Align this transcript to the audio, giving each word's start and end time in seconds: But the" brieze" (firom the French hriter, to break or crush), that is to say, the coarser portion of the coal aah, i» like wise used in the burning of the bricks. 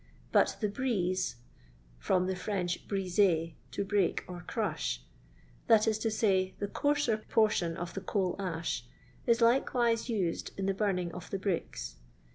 But 0.31 0.57
the" 0.61 0.67
brieze" 0.81 1.35
(firom 2.03 2.25
the 2.25 2.35
French 2.35 2.87
hriter, 2.87 3.53
to 3.69 3.85
break 3.85 4.23
or 4.27 4.41
crush), 4.47 5.03
that 5.67 5.87
is 5.87 5.99
to 5.99 6.09
say, 6.09 6.55
the 6.57 6.67
coarser 6.67 7.17
portion 7.17 7.77
of 7.77 7.93
the 7.93 8.01
coal 8.01 8.35
aah, 8.39 8.63
i» 9.27 9.31
like 9.41 9.75
wise 9.75 10.09
used 10.09 10.57
in 10.57 10.65
the 10.65 10.73
burning 10.73 11.11
of 11.11 11.29
the 11.29 11.37
bricks. 11.37 11.97